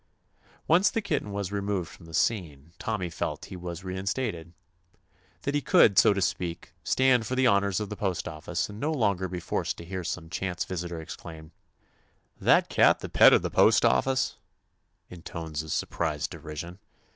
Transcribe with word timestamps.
Once 0.67 0.89
the 0.89 0.99
kitten 0.99 1.31
was 1.31 1.51
removed 1.51 1.87
from 1.87 2.07
the 2.07 2.13
scene, 2.15 2.71
Tommy 2.79 3.07
felt 3.07 3.41
that 3.41 3.49
he 3.49 3.55
was 3.55 3.83
re 3.83 3.93
193 3.93 4.23
THE 4.23 4.37
ADVENTURES 4.39 4.49
OF 4.49 4.49
instated. 4.49 5.43
That 5.43 5.53
he 5.53 5.61
could, 5.61 5.99
so 5.99 6.13
to 6.15 6.21
speak, 6.23 6.73
stand 6.83 7.27
for 7.27 7.35
the 7.35 7.45
honors 7.45 7.79
of 7.79 7.89
the 7.89 7.95
postoffice, 7.95 8.67
and 8.67 8.79
no 8.79 8.91
longer 8.91 9.27
be 9.27 9.39
forced 9.39 9.77
to 9.77 9.85
hear 9.85 10.03
some 10.03 10.27
chance 10.31 10.65
visitor 10.65 10.99
exclaim: 10.99 11.51
"That 12.39 12.67
cat 12.67 13.01
the 13.01 13.09
pet 13.09 13.31
of 13.31 13.43
the 13.43 13.51
postoffice 13.51 14.37
*?'* 14.71 15.09
in 15.11 15.21
tones 15.21 15.61
of 15.61 15.71
surprised 15.71 16.31
derision. 16.31 16.79